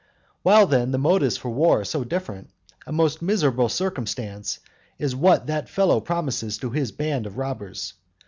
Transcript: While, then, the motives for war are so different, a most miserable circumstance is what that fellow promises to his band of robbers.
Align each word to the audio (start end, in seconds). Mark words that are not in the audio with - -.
While, 0.41 0.65
then, 0.65 0.89
the 0.89 0.97
motives 0.97 1.37
for 1.37 1.51
war 1.51 1.81
are 1.81 1.85
so 1.85 2.03
different, 2.03 2.49
a 2.87 2.91
most 2.91 3.21
miserable 3.21 3.69
circumstance 3.69 4.57
is 4.97 5.15
what 5.15 5.45
that 5.45 5.69
fellow 5.69 6.01
promises 6.01 6.57
to 6.57 6.71
his 6.71 6.91
band 6.91 7.27
of 7.27 7.37
robbers. 7.37 7.93